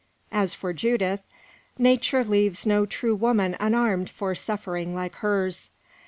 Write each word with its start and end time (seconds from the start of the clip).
As 0.31 0.55
for 0.55 0.73
Judith, 0.73 1.19
Nature 1.77 2.23
leaves 2.23 2.65
no 2.65 2.87
true 2.87 3.13
woman 3.13 3.55
unarmed 3.59 4.09
for 4.09 4.33
suffering 4.33 4.95
like 4.95 5.13
hers. 5.17 5.69